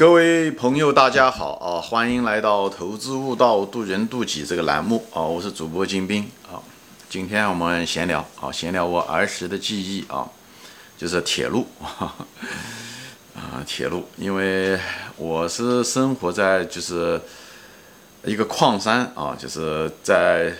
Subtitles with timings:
[0.00, 1.76] 各位朋友，大家好啊！
[1.78, 5.20] 欢迎来到《投资悟道，渡人渡己》这个栏目啊！
[5.20, 6.56] 我是主播金兵啊。
[7.10, 10.26] 今天我们闲聊啊，闲聊我儿时的记忆啊，
[10.96, 12.16] 就是铁路 啊，
[13.66, 14.08] 铁路。
[14.16, 14.80] 因为
[15.18, 17.20] 我是生活在就是
[18.24, 20.50] 一个矿山啊，就是在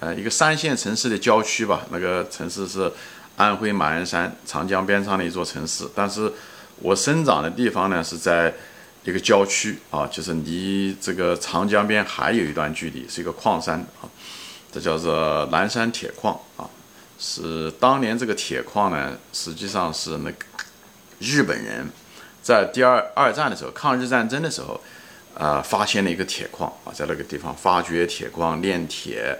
[0.00, 1.82] 呃一个三线城市的郊区吧。
[1.92, 2.92] 那个城市是
[3.36, 6.32] 安徽马鞍山长江边上的一座城市，但是。
[6.80, 8.52] 我生长的地方呢是在
[9.04, 14.08] 一个郊区啊，就是离这个长江边还有一段距离，是一个矿山啊，
[14.70, 16.68] 这叫做南山铁矿啊，
[17.18, 20.44] 是当年这个铁矿呢，实际上是那个
[21.18, 21.88] 日本人
[22.42, 24.80] 在第二二战的时候，抗日战争的时候
[25.34, 29.38] 啊，发现了一个铁矿啊，在那个地方发掘铁矿炼铁，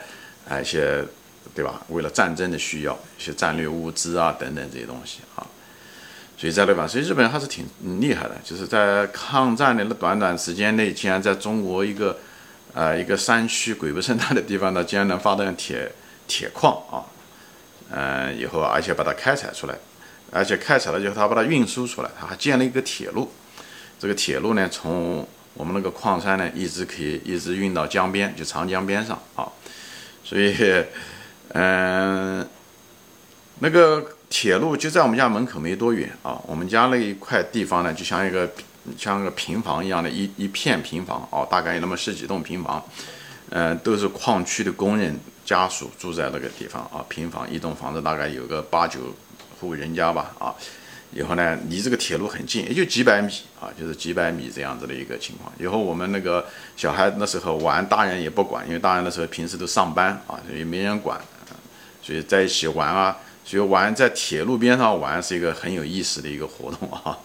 [0.48, 1.04] 啊一些
[1.54, 1.82] 对吧？
[1.88, 5.46] 为了战争的需要，一些战略物资啊等等这些东西啊。
[6.40, 7.66] 所以在那吧，所以日本人还是挺
[8.00, 12.16] 厉害的，就是在抗战的那短短时间内，竟然在中国一个，
[12.74, 15.90] 呃，一个山区鬼不胜待的地方呢，竟然能发现铁
[16.28, 17.02] 铁矿啊，
[17.90, 19.74] 嗯，以后而且把它开采出来，
[20.30, 23.32] 而且开采了以后，他把它运输出来，他还建了一个铁路，
[23.98, 29.50] 这个铁路呢，从我们那个矿山呢，一直可以一直运到江边，就长江边上啊，
[30.22, 30.54] 所以，
[31.48, 32.48] 嗯，
[33.58, 34.06] 那个。
[34.30, 38.48] 铁路就在我们家门口没多远啊，我们家那一块地方呢，就像一个
[38.96, 42.84] 像个平房一样的一一片平房哦，大概有那么十几栋平房，
[43.50, 49.00] 嗯，都是矿区的工人家属住在那个地方啊，平房一栋房子大概有个八九
[49.58, 50.54] 户人家吧啊，
[51.12, 55.50] 以后呢离这个铁路很近，也就几百米啊，就是几百米这样子的一个情况。
[55.58, 61.18] 以后我们那个小孩那时候玩，大人也不管，因为大人那时候平时都上班啊，所以没人管，
[62.02, 63.16] 所以在一起玩啊。
[63.48, 67.16] 所以玩在铁路边上玩是一个很有意思的一个活动啊，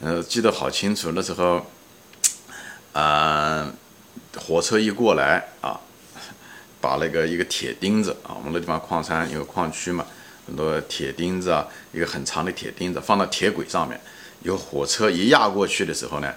[0.00, 1.66] 呃，记得好清楚，那时候，
[2.92, 3.74] 嗯，
[4.36, 5.80] 火车一过来啊，
[6.80, 10.06] 把那个一个铁钉子啊，我们那地方矿山有矿区嘛，
[10.46, 14.00] 很多铁钉子啊，一个很长的铁钉子放到铁轨上面，
[14.44, 16.32] 有火车一压过去的时候呢，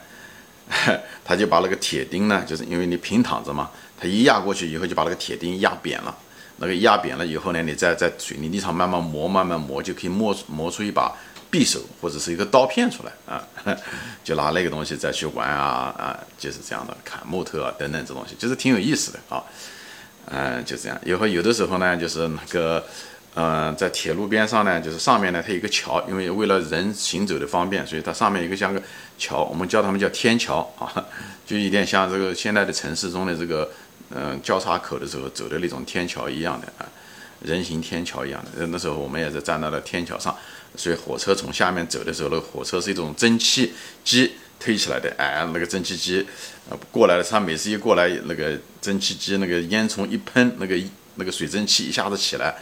[1.23, 6.17] 他就把那个铁钉呢，就是因为你平躺着嘛，他一压过去以后就把那个铁钉压扁了。
[6.57, 11.11] 那个压扁了以后呢，你再在水泥地上慢慢磨，慢慢磨，就可以磨磨出一把
[11.51, 13.43] 匕首或者是一个刀片出来啊，
[14.23, 19.43] 就拿那个东西再去玩啊啊，就是这样的砍木头啊等等这东西，就是挺有意思的啊，
[20.25, 20.99] 嗯，就这样。
[21.03, 22.83] 以后有的时候呢，就是那个，
[23.35, 28.81] 嗯，在铁路边上呢，就是上面呢它有个桥，因为为了人行走的方便，所以它上面有个像个
[29.17, 31.05] 桥，我们叫他们叫天桥啊，
[31.45, 33.69] 就有点像这个现在的城市中的这个。
[34.15, 36.85] 嗯，交叉口的时候走的那种天桥一样的啊，
[37.41, 38.67] 人行天桥一样的。
[38.67, 40.35] 那时候我们也是站到了天桥上，
[40.75, 45.11] 所以火车从下面走的时候，那火车是一种蒸汽机推起来的。
[45.17, 46.23] 哎，那个蒸汽机
[46.69, 50.77] 呃过来了，它每次一过来，那个蒸汽机那个烟囱一喷，那个
[51.15, 52.53] 那个水蒸气一下子起来，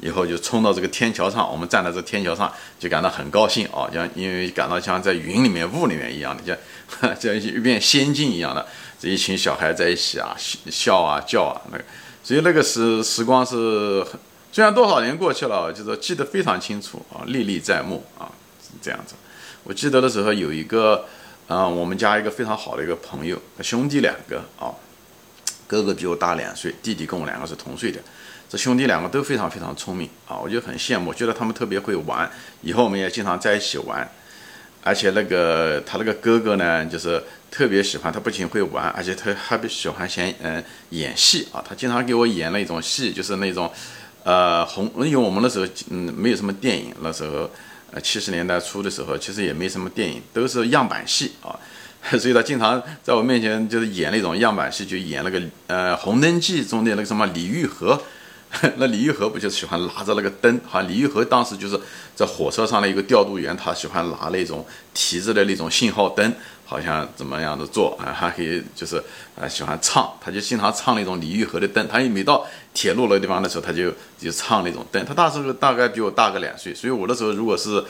[0.00, 1.48] 以后就冲到这个天桥上。
[1.48, 6.42] 我们站在这天桥上就感到很高兴啊，像因为感到像在云里面、雾里面一样的，
[7.00, 8.66] 像 像一片仙境一样的。
[8.98, 10.34] 这一群小孩在一起啊，
[10.70, 11.84] 笑啊叫啊，那个，
[12.22, 14.18] 所以那个时时光是很，
[14.50, 19.14] 虽然多少年过去了，就是记得非常清楚啊，历历在目啊，是这样子。
[19.64, 21.04] 我记得的时候有一个，
[21.46, 24.72] 啊，我们家一个非常好的一个朋友，兄弟两个啊，
[25.66, 28.00] 哥哥比我大两岁，弟弟跟我两个是同岁的，
[28.48, 32.30] 这兄弟两个都非常非常聪明啊，我就很羡慕，觉得他们特别会玩，
[32.62, 34.10] 以后我们也经常在一起玩。
[34.86, 37.20] 而且那个他那个哥哥呢，就是
[37.50, 41.58] 特别喜欢，他不仅会玩，而且他还别喜欢先嗯演戏啊。
[41.68, 43.68] 他经常给我演那种戏，就是那种，
[44.22, 47.50] 呃红，因为我们那时候嗯没有什么电影，那时候
[47.90, 51.58] 呃七十年代初的时候，其实也没什么电影，都是样板戏啊。
[52.20, 58.00] 所以他经常在我面前就是演那种样板戏，就演那个呃《红灯记》中的那个什么李玉和。
[58.76, 60.60] 那李玉和不就喜欢拿着那个灯？
[60.64, 61.78] 好像李玉和当时就是
[62.14, 64.64] 在火车上的一个调度员，他喜欢拿那种
[64.94, 66.32] 提着的那种信号灯，
[66.64, 68.14] 好像怎么样的做啊？
[68.14, 68.96] 还可以就是
[69.38, 71.86] 啊喜欢唱，他就经常唱那种李玉和的灯。
[71.86, 75.04] 他一每到铁路那个地方的时候，他就就唱那种灯。
[75.04, 77.84] 他那时候大概比我大个两岁，所以我那时候如果是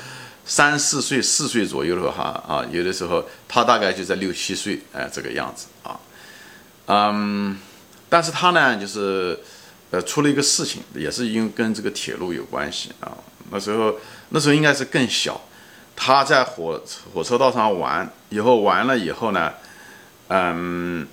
[0.45, 6.01] 三四岁、四岁左右的话，啊，有的时候他大概就在六七岁，哎，这个样子啊，
[6.87, 7.57] 嗯，
[8.09, 9.39] 但是他呢，就是。
[9.91, 13.17] 呃，出了一个事情，也是因为跟这个铁路有关系啊。
[13.51, 13.95] 那时候，
[14.31, 15.41] 那时候应该是更小，
[15.95, 16.83] 他在火
[17.15, 19.53] 火车道上玩，以后玩了以后呢，
[20.29, 21.07] 嗯，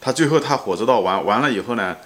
[0.00, 1.96] 他最后他火车道玩完了以后呢，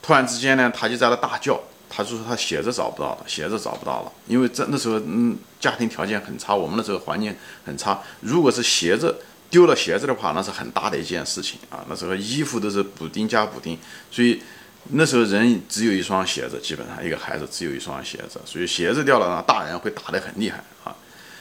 [0.00, 1.60] 突然之间呢，他就在那大叫，
[1.90, 7.36] 他就说他鞋子找不到了，鞋子找不到了，因为在那时候嗯家庭条件很差，我们那时候环境
[7.66, 9.14] 很差，如果是鞋子
[9.50, 11.84] 丢了鞋子的话，那是很大的一件事情啊。
[11.88, 13.78] 那时候衣服都是补丁加补丁，
[14.10, 14.42] 所以
[14.90, 20.94] 那时候人只有一双鞋子，基本上一个孩子只有一双鞋子，所以鞋子掉了呢，大人会打得很厉害啊。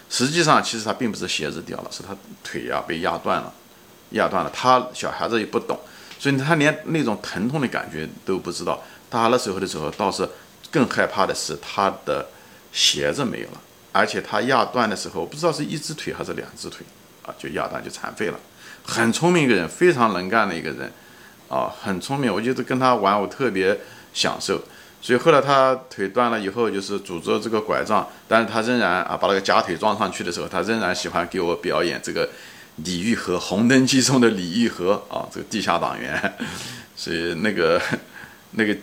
[0.09, 3.53] 实际上，其实他并不是鞋子掉了，是他腿呀被压断了，
[4.11, 4.51] 压断了。
[4.53, 5.79] 他小孩子也不懂，
[6.19, 8.81] 所以他连那种疼痛的感觉都不知道。
[9.09, 10.27] 他那时候的时候，倒是
[10.71, 12.25] 更害怕的是他的
[12.71, 13.61] 鞋子没有了，
[13.91, 16.85] 而且他压断的时候，不知道是一只腿还是两只腿。
[17.25, 18.39] 啊，就压断就残废了，
[18.83, 20.91] 很聪明一个人，非常能干的一个人，
[21.53, 22.33] 啊，很聪明。
[22.33, 23.79] 我觉得跟他玩，我特别
[24.11, 24.59] 享受。
[25.00, 32.27] 所以后来他腿断了以后，就是拄着这个拐杖，但是他仍然啊，把那个假腿装上去的时候，他仍然喜欢给我表演这个
[32.77, 36.33] 李玉和《红灯记》中的李玉和啊，这个地下党员。
[36.95, 37.79] 所以那个
[38.51, 38.75] 那个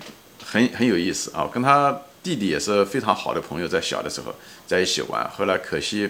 [0.44, 4.32] 很很有意思啊，跟他弟弟也是非常好的朋友，在小的时候
[4.67, 5.28] 在一起玩。
[5.28, 6.08] 后来可惜。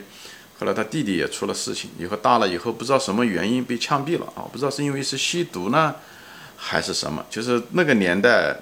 [0.59, 4.45] 后来他弟弟也出了事情，以后大了以后不知道什么原因被枪毙了啊！
[4.53, 5.97] 不知道是因为是吸毒呢，
[6.62, 7.25] 还是什么？
[7.31, 8.55] 就是那个年代，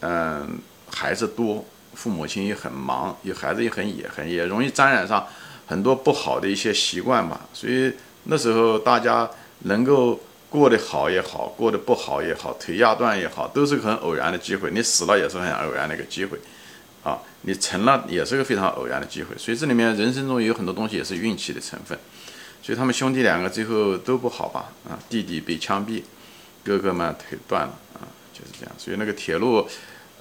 [0.00, 5.26] 嗯，孩子多，父母亲也很忙，有孩子也很也，很也容易沾染上
[5.66, 7.40] 很多不好的一些习惯吧。
[7.52, 7.92] 所以
[8.24, 9.28] 那时候大家
[9.64, 14.70] 能够过得好也好，过得不好也好，腿压断也好，都是很偶然的机会。
[14.70, 16.38] 你死了也是很偶然的一个机会。
[17.04, 21.98] 啊，你成了也是个非常偶然的机会，所以这里面人生中有很多东西也是运气的成分。
[22.60, 24.72] 所以他们兄弟两个最后都不好吧？
[24.88, 26.02] 啊，弟弟被枪毙，
[26.64, 28.74] 哥哥嘛腿断了啊，就是这样。
[28.78, 29.68] 所以那个铁路，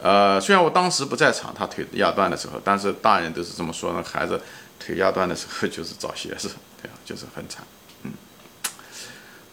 [0.01, 4.41] 呃，虽然我当时不在场，他腿压断的时候，但是大人都是这么说，那孩子
[4.79, 6.49] 腿压断的时候就是找鞋子，
[6.81, 7.63] 对啊，就是很惨。
[8.03, 8.11] 嗯，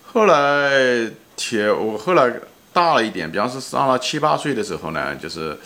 [0.04, 2.32] 后来铁我后来
[2.72, 5.58] 大了一点，比方说上了七八岁的时候呢，就是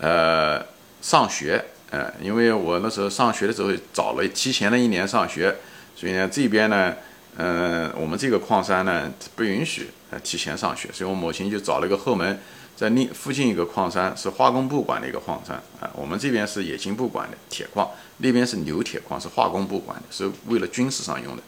[0.00, 0.64] 呃。
[1.02, 5.54] 上学，呃，因为我那时候上学的时候早了，提前了一年上学，
[5.94, 6.92] 所以呢，这边呢，
[7.36, 12.38] 嗯，我们这个矿山呢不允许呃提前上学，所以我母亲就找了个后门，
[12.74, 21.42] 在另附近一个矿山是化工部管的一个矿山啊，我们这边是冶金部管的铁矿，那边是铀铁矿，是化工部管的，是为了军事上用的，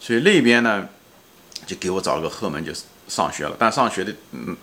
[0.00, 0.88] 所以那边呢
[1.66, 2.72] 就给我找了个后门就
[3.08, 4.56] 上学了，但上学的嗯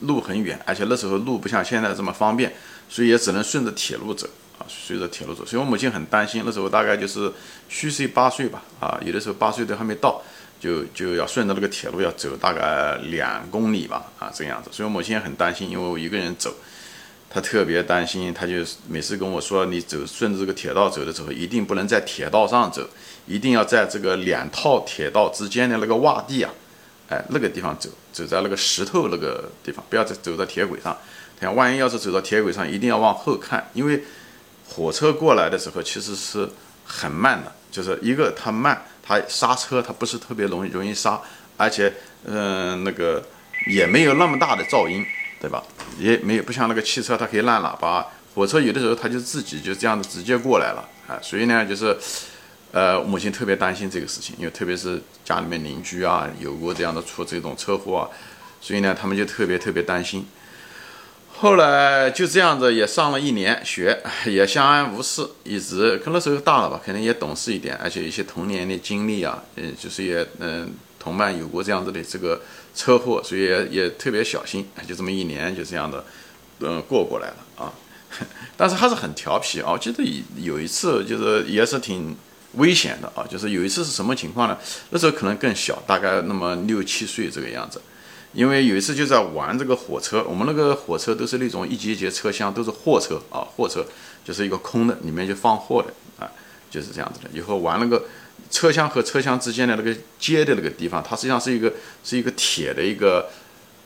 [0.00, 2.52] 路很远，而且那时候路不像现在这么方便。
[2.88, 4.28] 所以也只能顺着铁路走
[4.68, 5.44] 随着铁路走。
[5.44, 7.32] 所以我母亲很担心，那时候大概就是
[7.68, 10.22] 虚岁八岁吧，啊，有的时候八岁都还没到，
[10.60, 14.70] 就就要顺着那个铁路要走大概两公里吧，啊，这样子。
[14.72, 16.54] 所以我母亲也很担心，因为我一个人走，
[17.28, 18.54] 她特别担心，她就
[18.88, 22.88] 每次跟我说，你走顺着这个铁道走的时候，一定不能在铁道上走，
[23.26, 26.50] 一定要在这个两套铁道之间的那个洼地啊，
[27.08, 30.96] 哎，那个地方走，走在那个石头那个地方，不要再走在铁轨上。
[31.40, 34.04] 看，万一要是走到铁轨上，一定要往后看，因为
[34.74, 36.48] 火车过来的时候其实是
[36.84, 41.20] 很慢的，就是一个它慢，它刹车它不是特别容易容易刹，
[41.58, 41.92] 而且
[42.24, 43.22] 嗯那个
[43.66, 45.04] 也没有那么大的噪音，
[45.40, 45.62] 对吧？
[45.98, 51.94] 也没有不像那个汽车，它可以按喇叭，火车有的时候它就自己就这样子直接过来了啊，所以呢就是
[52.72, 58.08] 呃母亲特别担心这个事情，因为特别是家里面邻居啊有过这样的出这种车祸啊，
[58.60, 60.26] 所以呢他们就特别特别担心。
[61.42, 72.40] 后来就这样子也上了一年学，也相安无事，一直可能时候大了吧，可能也懂事一点，而且一些童年的经历啊，嗯，就是也嗯同伴有过这样子的这个
[72.76, 76.04] 车祸，所以也也特别小心，就这么一年就这样的
[76.60, 77.72] 嗯过过来了啊。
[78.56, 80.00] 但是还是很调皮啊，我记得
[80.36, 82.16] 有一次就是也是挺
[82.52, 84.56] 危险的啊，就是有一次是什么情况呢？
[84.90, 87.82] 那时候可能更小，大概那么六七岁这个样子。
[88.34, 93.84] 因为有一次就在玩这个火车，我们那个火车都是那种一节一节车厢，都是货车啊，货车
[94.24, 96.30] 就是一个空的，里面就放货的啊，
[96.70, 97.28] 就是这样子的。
[97.34, 98.06] 以后玩那个
[98.50, 101.70] 车厢和车厢之间的那个接的那个地方，它实际上是一个
[102.02, 103.28] 是一个铁的一个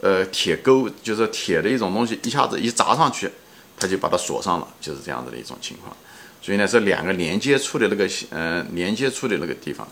[0.00, 3.28] 呃铁钩，就是铁的一种东西，一下子一砸上去，
[3.76, 5.96] 它就把它锁上了，就是这样子的一种情况。
[6.40, 9.88] 所以呢，这两个连接处的那个嗯连接处的那个地方。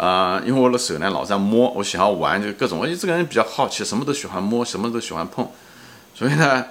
[0.00, 2.78] 啊，因为我的手呢老在摸，我喜欢玩，就各种。
[2.78, 5.46] 我这个人比较好奇，什么都喜欢摸，什么都喜欢碰。
[6.14, 6.64] 所以呢，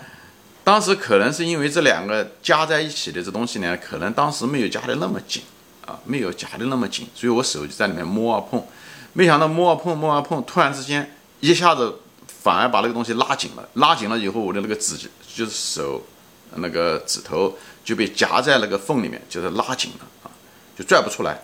[0.63, 5.43] 当时可能是因为这两个夹在一起的这东西呢，可能当时没有夹的那么紧
[5.85, 8.65] 啊，没有夹的那么紧，所以我手就在里面摸啊碰。
[9.13, 13.69] 没想到摸啊碰，摸啊碰，突然之间一下子反而把那个东西拉紧了。
[13.75, 14.97] 拉紧了以后，我的那个指
[15.35, 16.01] 就是手
[16.55, 17.55] 那个指头
[17.85, 20.33] 就被夹在那个缝里面，就是拉紧了啊，
[20.75, 21.39] 就拽不出来。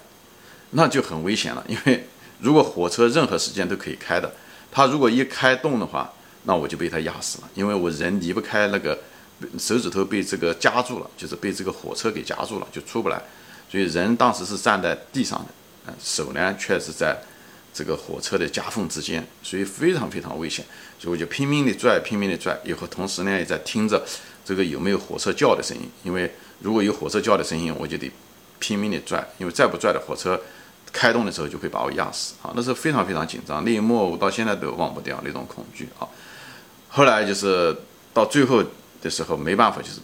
[0.78, 2.06] 那就很危险了，因为
[2.40, 4.34] 如果火车任何时间都可以开的，
[4.72, 6.14] 它如果一开动的话，
[6.44, 9.00] 那我就被它压死了，因为我人离不开那个
[9.58, 13.22] 手指头被这个夹住了，就是被这个火车给夹住了，就出不来。
[13.70, 15.40] 所以人当时是站在地上
[15.86, 17.18] 的，手呢却是在
[17.74, 20.64] 这个火车的夹缝之间，所以非常非常危险。
[21.00, 24.06] 所以我就拼命的拽，拼命的拽，以后同时呢也在听着
[24.44, 28.12] 这个有没有火车叫的声音，因为如果有火车叫的声音，我就得
[28.60, 30.40] 拼命的拽，因为再不拽的火车
[30.98, 32.54] 开动的时候就会把我压死啊！
[32.56, 36.08] 那时候非常非常紧张，那一幕我到现在都忘不掉那种恐惧啊。
[36.88, 37.76] 后来就是
[38.14, 38.64] 到最后
[39.02, 40.00] 的时候没办法，就是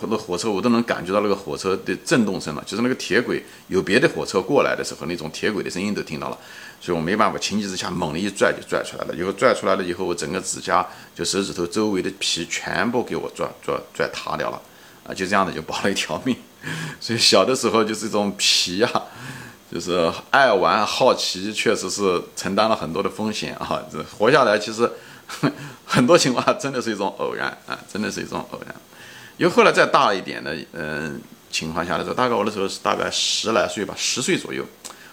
[0.00, 6.38] 很多火车我都能感觉到那个火车的震动声了，就是那个铁轨有别的火车过来的时候，那种铁轨的声音都听到了。
[6.80, 9.14] 所以我没办法，情急之下猛地一拽就拽出来了。
[9.14, 14.60] 以后拽出来了以后，我整个指甲就手指头周围的皮全部给我拽拽拽塌掉了，
[15.06, 16.34] 啊，就这样子就保了一条命。
[16.98, 18.90] 所以小的时候就是这种皮呀，
[19.74, 23.82] 就是爱玩好奇，确实是承担了很多的风险啊。
[23.90, 24.88] 这活下来其实
[25.84, 28.72] 很多情况真的是一种偶然啊，真的是一种偶然。
[29.36, 34.64] 因为后来再大一点的嗯情况下的时候，大概我的时候是大概十来岁吧，十岁左右。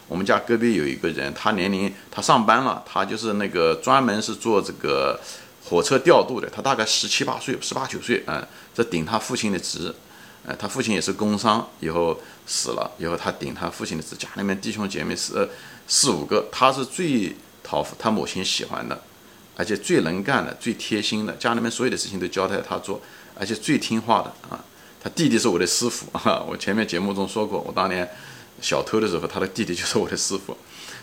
[0.08, 5.20] 我们家隔壁有一个人，他年龄他上班了，他就是那个专门是做这个
[5.66, 6.48] 火车调度的。
[6.50, 9.92] 他大概十七八岁，十八九岁，嗯，在顶他父亲的职，
[10.46, 15.50] 呃，他父亲也是工伤，以后死了，以后他顶他父亲的职，家里面弟兄姐妹四
[15.88, 19.02] 四五个，他是最讨他母亲喜欢的，
[19.56, 23.02] 而且最能干的，最贴心的，家里面所有的事情都交代他做，
[23.36, 24.64] 而且最听话的啊。
[25.04, 28.10] 他弟弟是我的师傅啊，我前面节目中说过，我当年。
[28.62, 30.56] 小偷的时候，他的弟弟就是我的师傅，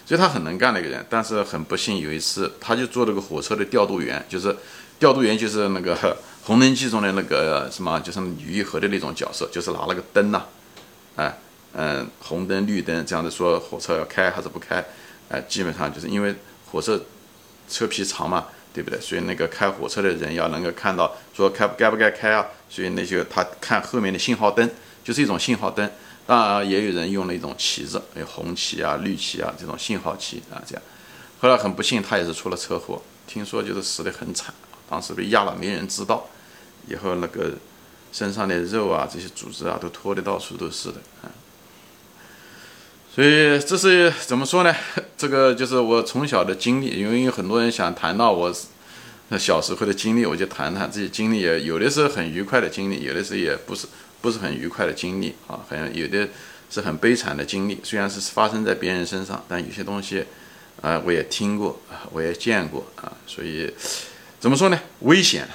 [0.06, 1.04] 所以他很能干的一个人。
[1.10, 4.56] 但是很不幸，有一次他就做了个火车的调度员，就是
[5.00, 5.96] 调度员就是那个
[6.48, 10.42] 《红灯记》中的那个什么，就是李玉和的那种角色，就是拿了个灯呐，
[11.14, 11.38] 哎，
[11.74, 14.82] 嗯，红灯、绿灯这样子说火车要开还是不开，
[15.28, 16.34] 哎，基本上就是因为
[16.72, 16.98] 火车
[17.68, 18.98] 车皮长嘛，对不对？
[18.98, 24.70] 所以那个开火车的人要能够看到说开该不该开啊，所以那些他看后面的信号灯，
[25.04, 25.90] 就是一种信号灯。
[26.26, 30.82] 当然，也有人用了一种旗子，有红旗啊、绿旗啊这种信号旗啊，这样。
[31.40, 34.54] 后来很不幸，他也是出了车祸，听说就是死得很惨，
[34.88, 36.26] 当时被压了，没人知道。
[36.88, 37.52] 以后那个
[38.12, 41.30] 身上的肉啊，这些组织啊，都脱得到处都是的啊。
[43.14, 44.74] 所以这是怎么说呢？
[45.16, 48.54] 这个就是我从小的经历，因为有很多人想谈到我
[49.38, 53.86] 小时候的经历，我就谈谈这些经历，也有的是很愉快的经历，有的是也不是。
[54.20, 56.28] 不是很愉快的经历啊，很有的
[56.68, 57.78] 是很悲惨的经历。
[57.84, 60.24] 虽然是发生在别人身上，但有些东西，
[60.82, 61.80] 啊，我也听过，
[62.10, 63.12] 我也见过啊。
[63.28, 63.72] 所以
[64.40, 64.80] 怎么说呢？
[65.02, 65.48] 危险，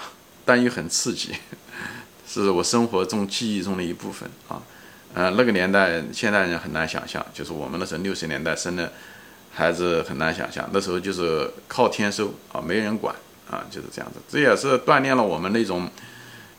[0.45, 1.33] 但又很刺激，
[2.27, 4.61] 是我生活中记忆中的一部分啊。
[5.13, 8.91] 呃，那个年代，现代人很难想象，就是我们那时候六十年代生的
[9.51, 13.15] 孩子很难想象，那时候就是靠天收啊，没人管
[13.49, 14.19] 啊，就是这样子。
[14.27, 15.89] 这也是锻炼了我们那种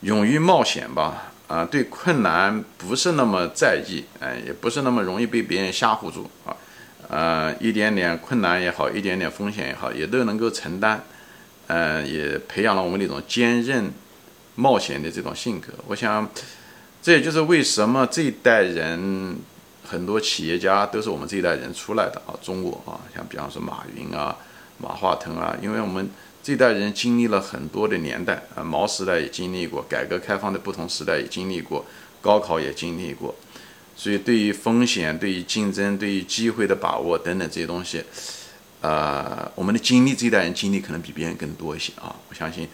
[0.01, 1.31] 勇于冒险吧。
[1.47, 6.57] 啊，对困难不是那么在意，哎，也不是那么容易被别人吓唬住啊，
[7.07, 11.05] 呃，一点点困难也好，一点点风险也好，也都能够承担，
[11.67, 13.93] 呃，也培养了我们那种坚韧、
[14.55, 15.69] 冒险的这种性格。
[15.87, 16.29] 我想，
[17.03, 19.37] 这也就是为什么这一代人
[19.85, 24.37] 很多企业家都是我们这一代人出来的啊，中国啊，像比方说马云啊、
[24.79, 26.09] 马化腾啊，因为我们。
[26.47, 31.83] 这一代人经历了很多的年代啊，毛时代也经历过，改革开放的不同时代也经历过，
[32.21, 33.35] 高考也经历过，
[33.97, 38.05] 所以对于风险、对于竞争、对于机会的把握等等这些东西，
[38.85, 42.15] 呃，我们的经历，这一代人经历可能比别人更多一些啊。
[42.29, 42.69] 我相信，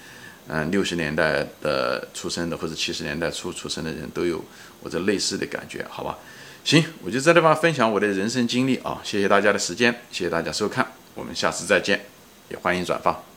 [0.49, 4.45] 嗯，六十年代的出生的或者七十年代初出生的人都有
[4.81, 6.19] 我这类似的感觉，好吧？
[6.64, 12.05] 行，我就在这地方分享我的人生经历啊，谢谢大家的时间，谢谢大家收看，我们下次再见，
[12.49, 13.29] 也欢迎转发。